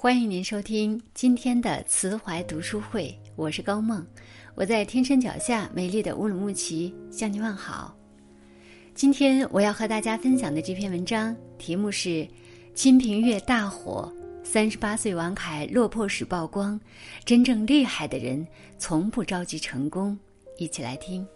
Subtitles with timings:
[0.00, 4.06] 欢迎您收听今天的慈怀读书会，我是高梦，
[4.54, 7.92] 我在天山脚下美丽的乌鲁木齐向您问好。
[8.94, 12.08] 今天我要和大家分享的这篇文章题目是
[12.76, 14.08] 《清平乐大火》，
[14.46, 16.80] 三十八岁王凯落魄史曝光，
[17.24, 18.46] 真正厉害的人
[18.78, 20.16] 从不着急成功。
[20.58, 21.26] 一起来听。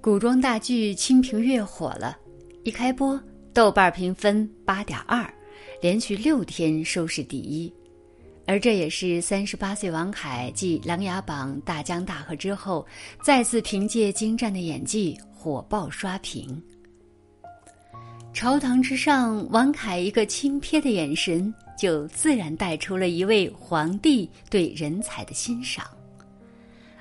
[0.00, 2.16] 古装大剧《清平乐》火了，
[2.64, 3.22] 一开播，
[3.52, 5.30] 豆瓣评分八点二。
[5.80, 7.72] 连续六天收视第一，
[8.46, 12.86] 而这也是三十八岁王凯继《琅琊榜》《大江大河》之后，
[13.22, 16.62] 再次凭借精湛的演技火爆刷屏。
[18.32, 25.84] 朝堂之上，王凯一个轻瞥的眼神，就自然带出了一位皇帝对人才的欣赏。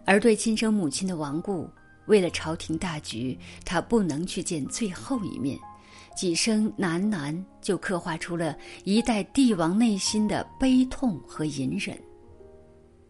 [0.05, 1.69] 而对亲生母亲的亡故，
[2.07, 5.55] 为了朝廷大局，他不能去见最后一面。
[6.15, 11.97] 几声喃喃，就刻画出了一代帝王内心的悲痛和隐忍。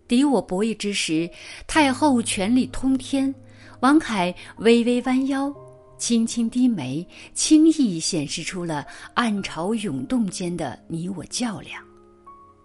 [0.08, 1.30] 敌我博弈之时，
[1.68, 3.34] 太后权力通天，
[3.82, 5.54] 王凯微微弯腰，
[5.98, 11.84] 轻轻低眉，轻易显示出了暗潮涌动间的你我较量。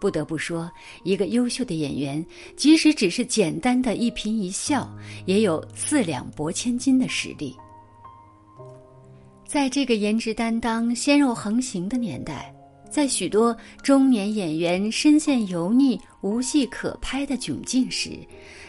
[0.01, 0.71] 不得不说，
[1.03, 2.25] 一个优秀的演员，
[2.57, 4.91] 即使只是简单的一颦一笑，
[5.25, 7.57] 也有四两拨千斤的实力。
[9.47, 12.53] 在这个颜值担当、鲜肉横行的年代，
[12.91, 18.19] 在许多中年演员深陷油腻、无戏可拍的窘境时，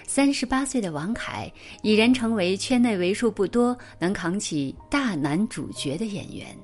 [0.05, 6.55] 三十八岁的王凯已然成为圈内为数不多能扛起大男主角的演员，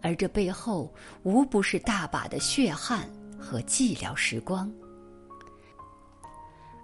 [0.00, 0.90] 而这背后
[1.22, 3.06] 无不是大把的血汗
[3.38, 4.72] 和寂寥时光。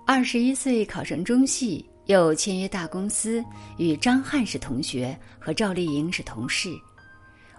[0.06, 1.87] 二十一岁考上中戏。
[2.08, 3.44] 又签约大公司，
[3.76, 6.70] 与张翰是同学，和赵丽颖是同事。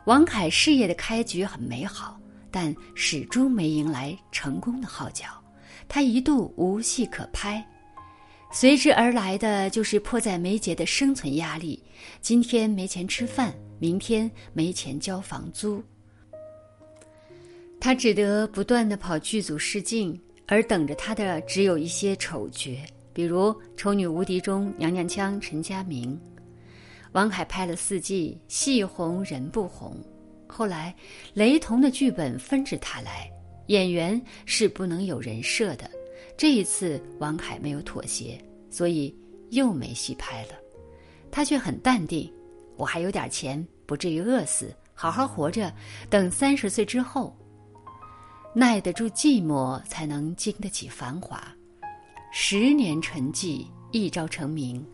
[0.05, 2.19] 王凯事业的开局很美好，
[2.49, 5.27] 但始终没迎来成功的号角。
[5.87, 7.63] 他一度无戏可拍，
[8.51, 11.83] 随之而来的就是迫在眉睫的生存压力：
[12.19, 15.83] 今天没钱吃饭，明天没钱交房租。
[17.79, 22.71] 他只得不断的跑剧组试镜，而等着他的只有一些丑角。
[23.13, 26.19] 比如《丑女无敌》中娘娘腔陈家明，
[27.11, 29.95] 王凯拍了四季，戏红人不红。
[30.47, 30.95] 后来，
[31.33, 33.29] 雷同的剧本纷至沓来，
[33.67, 35.89] 演员是不能有人设的。
[36.37, 38.39] 这一次，王凯没有妥协，
[38.69, 39.15] 所以
[39.49, 40.49] 又没戏拍了。
[41.29, 42.31] 他却很淡定
[42.77, 45.71] ：“我还有点钱，不至于饿死，好好活着，
[46.09, 47.35] 等三十岁之后，
[48.55, 51.43] 耐得住寂寞，才能经得起繁华。”
[52.31, 54.85] 十年沉寂，一朝成名。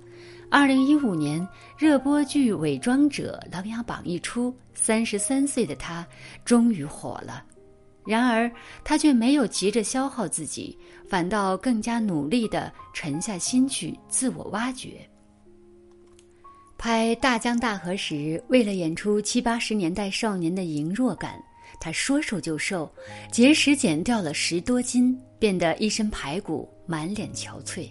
[0.49, 1.45] 二零一五年，
[1.77, 6.07] 热播剧《伪装者》《琅琊榜》一出，三十三岁的他
[6.45, 7.43] 终于火了。
[8.05, 8.49] 然而，
[8.85, 10.77] 他却没有急着消耗自己，
[11.09, 15.07] 反倒更加努力地沉下心去自我挖掘。
[16.77, 21.43] 拍《大江大河》时，为了演出七八十年代少年的羸弱感。
[21.79, 22.91] 他说瘦就瘦，
[23.31, 27.89] 节食减掉了十多斤，变得一身排骨，满脸憔悴。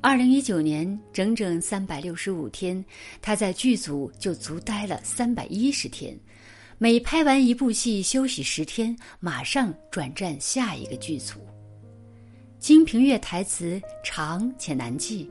[0.00, 2.84] 二零一九年，整整三百六十五天，
[3.20, 6.16] 他在剧组就足待了三百一十天，
[6.78, 11.40] 每拍完一部戏休息十天，马上转战下一个剧组。
[12.58, 15.28] 金瓶月台词长且难记，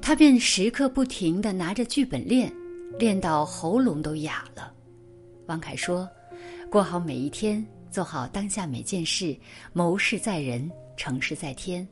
[0.00, 2.52] 他便时刻不停地拿着剧本练，
[2.98, 4.72] 练到喉咙都哑了。
[5.46, 6.08] 王凯说。
[6.72, 9.36] 过好每一天，做好当下每件事，
[9.74, 11.86] 谋事在人，成事在天。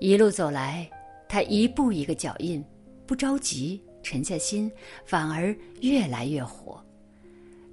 [0.00, 0.90] 一路走来，
[1.28, 2.64] 他一步一个脚印，
[3.06, 4.72] 不着急，沉下心，
[5.04, 6.82] 反而越来越火。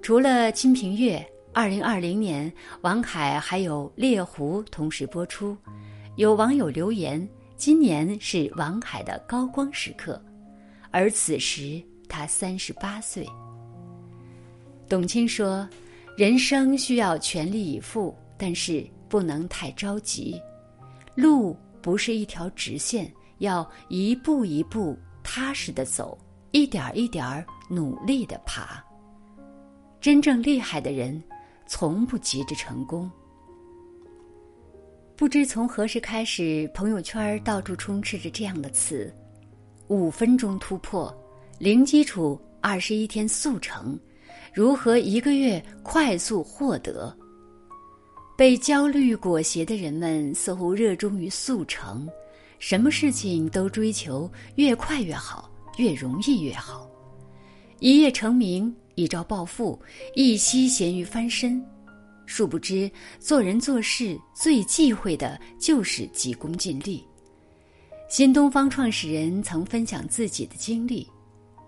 [0.02, 1.20] 除了《金瓶月》，
[1.53, 5.56] 二零二零年王凯还有《猎狐》同时播出。
[6.18, 7.25] 有网友留言：
[7.56, 10.22] 今年是王凯的高光时刻，
[10.92, 13.25] 而此时他三十八岁。
[14.90, 15.68] 董卿说
[16.16, 20.42] ：“人生需要全力以赴，但是不能太着急。
[21.13, 26.18] 路不是一条直线，要一步一步踏实的走，
[26.51, 28.81] 一点一点努力的爬。
[30.00, 31.22] 真正厉害的人，
[31.68, 33.12] 从不急着成功。
[35.18, 39.13] 不知从何时开始，朋友圈到处充斥着这样的词：
[39.88, 41.13] 五分钟突破，
[41.60, 44.00] 零基础，二十一天速成。”
[44.57, 47.15] 如何一个月快速获得？
[48.36, 52.09] 被焦虑裹挟的人们似乎热衷于速成，
[52.57, 56.89] 什么事情都追求越快越好，越容易越好。
[57.77, 59.80] 一夜成名，一朝暴富，
[60.15, 61.63] 一夕咸鱼翻身。
[62.25, 62.89] 殊不知，
[63.19, 67.06] 做人做事最忌讳的就是急功近利。
[68.10, 71.07] 新东方创始人曾分享自己的经历：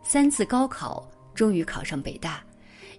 [0.02, 2.44] 三次高考，终于考上北大，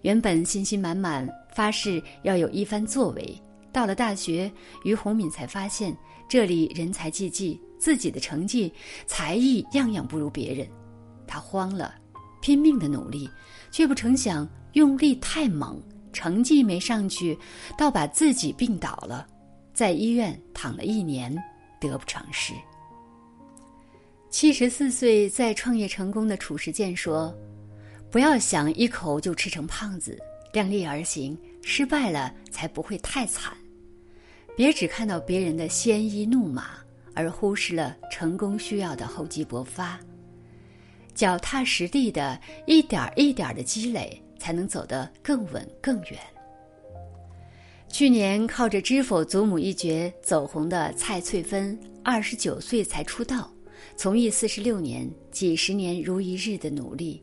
[0.02, 3.42] 原本信心满满，发誓要有一番作为。
[3.72, 4.50] 到了大学，
[4.84, 5.96] 于洪敏才发现
[6.28, 8.72] 这里人才济济，自己的成绩、
[9.06, 10.66] 才艺样样不如别人，
[11.26, 11.94] 他慌了，
[12.40, 13.30] 拼命的努力，
[13.70, 15.80] 却不成想用力太猛，
[16.12, 17.38] 成绩没上去，
[17.78, 19.24] 倒把自己病倒了，
[19.72, 21.32] 在医院躺了一年，
[21.80, 22.52] 得不偿失。
[24.30, 27.32] 七十四岁在创业成功的褚时健说
[28.10, 30.18] ：“不要想一口就吃成胖子，
[30.52, 33.56] 量力而行，失败了才不会太惨。
[34.56, 36.70] 别只看到别人的鲜衣怒马，
[37.14, 39.98] 而忽视了成功需要的厚积薄发。
[41.14, 46.18] 脚踏实地的一点一点的积累，才能走得更稳更远。”
[47.88, 53.52] 去年靠着《知否》祖母一角走红的蔡翠芬，二十九岁才出道。
[53.96, 57.20] 从艺四十六年，几十年如一日的努力，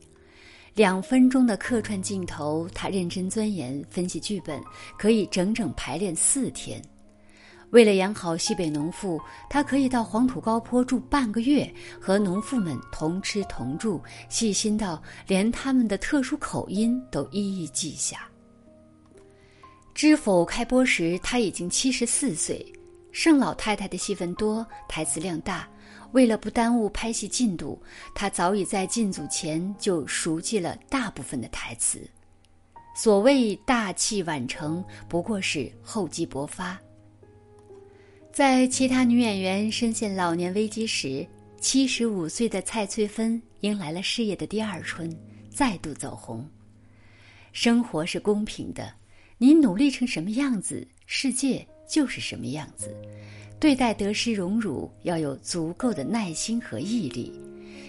[0.77, 4.61] 两分钟的客串镜头，他认真钻研分析剧本，
[4.95, 6.79] 可以整整排练四天。
[7.71, 9.19] 为了演好西北农妇，
[9.49, 11.67] 他可以到黄土高坡住半个月，
[11.99, 18.29] 和农妇们同吃同住，细心到连他们的特殊口音都一一记下。
[19.95, 22.63] 知否开播时，他已经七十四岁，
[23.19, 25.67] 盛老太太的戏份多，台词量大。
[26.11, 27.81] 为了不耽误拍戏进度，
[28.13, 31.99] 她早已在进组前就熟记了大部分的台词。
[32.95, 36.79] 所谓大器晚成，不过是厚积薄发。
[38.31, 41.25] 在其他女演员深陷老年危机时，
[41.59, 45.11] 七十五岁的蔡翠芬迎来了事业的第二春，
[45.49, 46.47] 再度走红。
[47.51, 48.93] 生活是公平的，
[49.39, 52.95] 你努力成什么样子，世界就是什么样子。
[53.59, 57.33] 对待得失荣辱要有足够的耐心和毅力，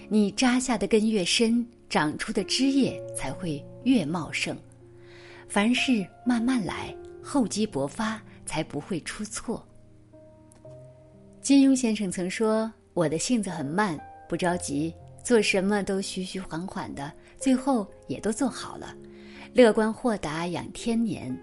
[0.09, 4.57] 你扎下的根越深，长出的枝叶才会越茂盛。
[5.47, 9.63] 凡事慢慢来，厚积薄发，才不会出错。
[11.41, 14.93] 金庸先生曾说：“我的性子很慢，不着急，
[15.23, 18.95] 做什么都徐徐缓缓的，最后也都做好了。
[19.53, 21.35] 乐观豁达养天年，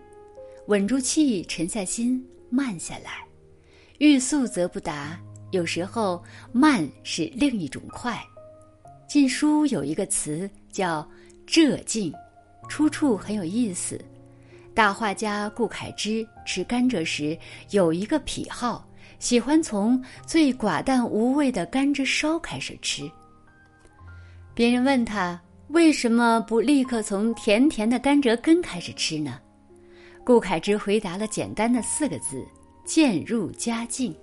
[0.67, 3.25] 稳住气，沉下心，慢下来。”
[3.99, 5.19] 欲速则不达，
[5.53, 6.23] 有时候
[6.53, 8.23] 慢是另一种快。
[9.09, 11.09] 晋书有一个词叫
[11.47, 12.13] “浙劲”，
[12.69, 13.99] 出处很有意思。
[14.75, 17.39] 大画家顾恺之吃甘蔗时
[17.71, 18.87] 有一个癖好，
[19.19, 23.11] 喜欢从最寡淡无味的甘蔗烧开始吃。
[24.53, 29.41] 别人问他为什么不立刻从甜甜的甘蔗根开始吃呢？
[30.27, 32.45] 顾恺之回答了简单的四个字。
[32.85, 34.15] 渐入佳境，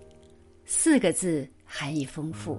[0.63, 2.57] 四个字含义丰富。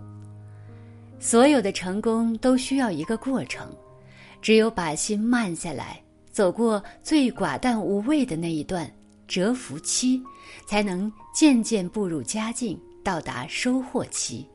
[1.18, 3.74] 所有的成功都需要一个过程，
[4.42, 5.98] 只有把心慢下来，
[6.30, 8.90] 走过最寡淡无味的那一段
[9.26, 10.22] 蛰伏期，
[10.66, 14.46] 才能渐渐步入佳境，到达收获期。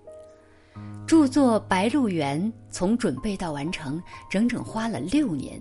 [1.07, 2.39] 著作《白鹿原》
[2.69, 3.99] 从准备到完成，
[4.29, 5.59] 整整花了六年，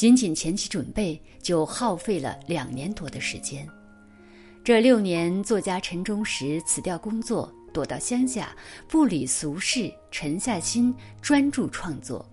[0.00, 3.68] 仅仅前期准备就耗费了两年多的时间。
[4.64, 8.56] 这六年，作家陈忠实辞掉工作，躲到乡下，
[8.88, 12.26] 不理俗事，沉下心专注创作。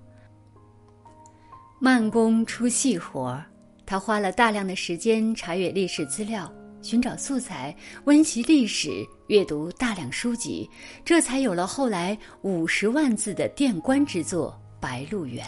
[1.77, 3.45] 慢工出细活儿，
[3.85, 6.49] 他花了大量的时间查阅历史资料，
[6.81, 10.69] 寻找素材，温习历史，阅读大量书籍，
[11.03, 15.45] 这才有了后来五十万字的电观之作《白鹿原》。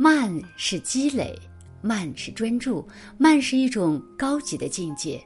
[0.00, 1.38] 慢是积累。
[1.82, 2.86] 慢是专注，
[3.18, 5.22] 慢是一种高级的境界。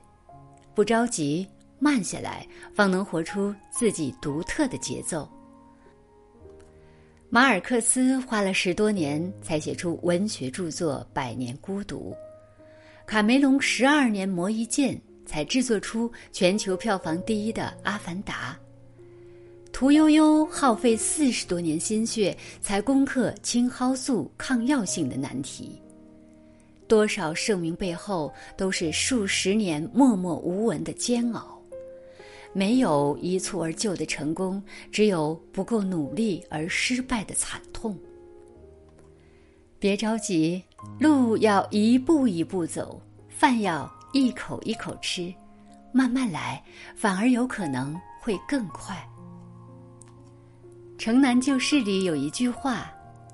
[0.74, 1.46] 不着急，
[1.78, 5.28] 慢下来，方能活出自己独特的节奏。
[7.28, 12.12] 马尔克斯花了十多年才写出文学著作《百年孤独》，
[13.06, 18.56] 卡梅隆十二年磨一剑才制作出全球票房第一的《阿凡达》，
[19.74, 25.82] 屠呦呦耗费四十多年心血才攻克青蒿素抗药性的难题。
[26.86, 31.60] 多少盛名背后都是数十年默默无闻的煎熬，
[32.52, 34.62] 没有一蹴而就的成功，
[34.92, 37.98] 只有不够努力而失败的惨痛。
[39.80, 40.62] 别着急，
[41.00, 45.34] 路要一步一步走，饭要一口一口吃，
[45.90, 46.62] 慢慢来，
[46.94, 48.94] 反而有可能会更快。
[50.96, 52.90] 《城南旧事》里有一句话，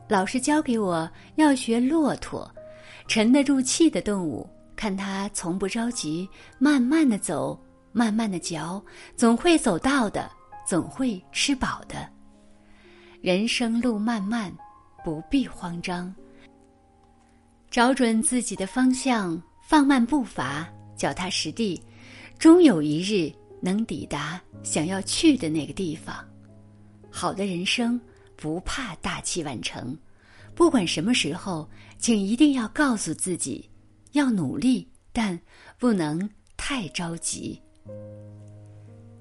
[0.08, 2.50] 老师教给我要学骆驼。
[3.06, 7.60] 沉得住气的动物，看他从不着急，慢慢的走，
[7.92, 8.82] 慢慢的嚼，
[9.16, 10.30] 总会走到的，
[10.66, 12.08] 总会吃饱的。
[13.20, 14.52] 人生路漫漫，
[15.04, 16.12] 不必慌张。
[17.68, 21.80] 找准自己的方向，放慢步伐，脚踏实地，
[22.38, 26.24] 终有一日能抵达想要去的那个地方。
[27.10, 28.00] 好的人生
[28.36, 29.96] 不怕大器晚成，
[30.54, 33.68] 不管什么时候，请一定要告诉自己，
[34.12, 35.38] 要努力，但
[35.78, 37.60] 不能太着急。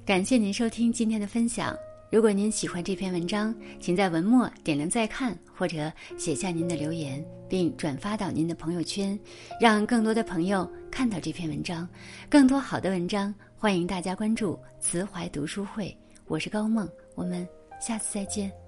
[0.06, 1.76] 感谢您收听今天的分享。
[2.12, 9.20] 如果您喜欢这篇文章，请在文末点亮再看，或者写下您的留言，并转发到您的朋友圈，
[9.62, 11.88] 让更多的朋友看到这篇文章。
[12.28, 15.96] 更多好的文章，欢迎大家关注慈怀读书会。
[16.26, 17.48] 我是高梦，我们
[17.80, 18.59] 下次再见。